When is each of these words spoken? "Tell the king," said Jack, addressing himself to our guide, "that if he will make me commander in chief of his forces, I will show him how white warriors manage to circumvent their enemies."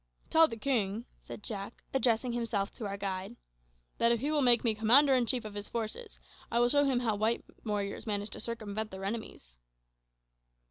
"Tell 0.31 0.47
the 0.47 0.57
king," 0.57 1.05
said 1.19 1.43
Jack, 1.43 1.83
addressing 1.93 2.31
himself 2.31 2.71
to 2.73 2.87
our 2.87 2.97
guide, 2.97 3.35
"that 3.99 4.11
if 4.11 4.19
he 4.19 4.31
will 4.31 4.41
make 4.41 4.63
me 4.63 4.73
commander 4.73 5.13
in 5.13 5.27
chief 5.27 5.45
of 5.45 5.53
his 5.53 5.67
forces, 5.67 6.19
I 6.51 6.57
will 6.59 6.69
show 6.69 6.85
him 6.85 7.01
how 7.01 7.15
white 7.15 7.45
warriors 7.63 8.07
manage 8.07 8.31
to 8.31 8.39
circumvent 8.39 8.89
their 8.89 9.05
enemies." 9.05 9.57